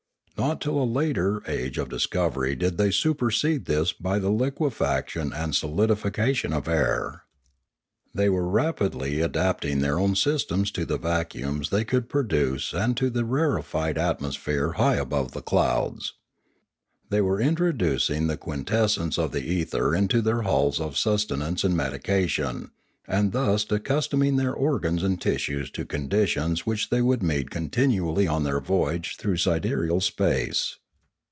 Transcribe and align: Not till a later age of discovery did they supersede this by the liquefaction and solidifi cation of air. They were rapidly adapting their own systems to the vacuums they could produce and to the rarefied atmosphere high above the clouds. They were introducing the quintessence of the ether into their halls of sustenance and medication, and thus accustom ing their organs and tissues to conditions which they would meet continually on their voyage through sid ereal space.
Not 0.37 0.59
till 0.59 0.81
a 0.81 0.85
later 0.85 1.43
age 1.47 1.77
of 1.77 1.87
discovery 1.89 2.55
did 2.55 2.79
they 2.79 2.89
supersede 2.89 3.65
this 3.65 3.93
by 3.93 4.17
the 4.17 4.31
liquefaction 4.31 5.31
and 5.33 5.53
solidifi 5.53 6.11
cation 6.11 6.51
of 6.51 6.67
air. 6.67 7.25
They 8.15 8.27
were 8.27 8.49
rapidly 8.49 9.21
adapting 9.21 9.81
their 9.81 9.99
own 9.99 10.15
systems 10.15 10.71
to 10.71 10.83
the 10.83 10.97
vacuums 10.97 11.69
they 11.69 11.85
could 11.85 12.09
produce 12.09 12.73
and 12.73 12.97
to 12.97 13.11
the 13.11 13.23
rarefied 13.23 13.99
atmosphere 13.99 14.71
high 14.71 14.95
above 14.95 15.33
the 15.33 15.43
clouds. 15.43 16.13
They 17.11 17.21
were 17.21 17.39
introducing 17.39 18.25
the 18.25 18.35
quintessence 18.37 19.19
of 19.19 19.33
the 19.33 19.43
ether 19.43 19.93
into 19.93 20.23
their 20.23 20.41
halls 20.41 20.79
of 20.79 20.97
sustenance 20.97 21.63
and 21.63 21.77
medication, 21.77 22.71
and 23.07 23.33
thus 23.33 23.69
accustom 23.71 24.21
ing 24.21 24.37
their 24.37 24.53
organs 24.53 25.03
and 25.03 25.19
tissues 25.19 25.69
to 25.71 25.83
conditions 25.83 26.65
which 26.67 26.89
they 26.89 27.01
would 27.01 27.21
meet 27.23 27.49
continually 27.49 28.25
on 28.27 28.43
their 28.43 28.61
voyage 28.61 29.17
through 29.17 29.35
sid 29.35 29.63
ereal 29.63 30.01
space. 30.01 30.77